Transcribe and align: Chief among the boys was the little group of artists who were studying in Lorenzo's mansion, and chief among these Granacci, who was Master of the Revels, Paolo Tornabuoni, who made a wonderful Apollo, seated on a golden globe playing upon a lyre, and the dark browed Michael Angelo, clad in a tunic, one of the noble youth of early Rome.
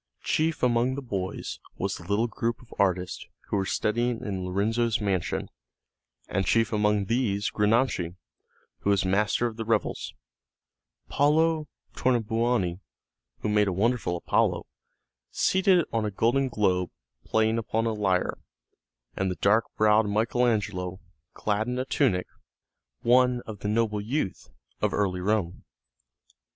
Chief 0.23 0.63
among 0.63 0.95
the 0.95 1.01
boys 1.03 1.59
was 1.77 1.93
the 1.93 2.03
little 2.07 2.25
group 2.25 2.59
of 2.59 2.73
artists 2.79 3.23
who 3.49 3.55
were 3.55 3.67
studying 3.67 4.19
in 4.25 4.43
Lorenzo's 4.43 4.99
mansion, 4.99 5.47
and 6.27 6.43
chief 6.47 6.73
among 6.73 7.05
these 7.05 7.51
Granacci, 7.51 8.15
who 8.79 8.89
was 8.89 9.05
Master 9.05 9.45
of 9.45 9.57
the 9.57 9.63
Revels, 9.63 10.15
Paolo 11.07 11.67
Tornabuoni, 11.95 12.79
who 13.41 13.49
made 13.49 13.67
a 13.67 13.71
wonderful 13.73 14.17
Apollo, 14.17 14.65
seated 15.29 15.85
on 15.93 16.03
a 16.03 16.09
golden 16.09 16.49
globe 16.49 16.89
playing 17.23 17.59
upon 17.59 17.85
a 17.85 17.93
lyre, 17.93 18.39
and 19.15 19.29
the 19.29 19.35
dark 19.35 19.65
browed 19.77 20.09
Michael 20.09 20.47
Angelo, 20.47 20.99
clad 21.35 21.67
in 21.67 21.77
a 21.77 21.85
tunic, 21.85 22.25
one 23.01 23.41
of 23.45 23.59
the 23.59 23.67
noble 23.67 24.01
youth 24.01 24.49
of 24.81 24.95
early 24.95 25.21
Rome. 25.21 25.63